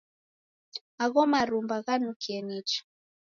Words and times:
Agho 1.03 1.21
marumba 1.31 1.75
ghanukie 1.85 2.39
nicha. 2.47 2.79